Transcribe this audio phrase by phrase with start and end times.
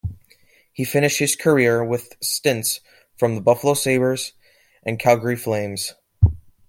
[0.73, 2.79] He finished his career with stints
[3.17, 4.33] for the Buffalo Sabres,
[4.81, 5.93] and Calgary Flames.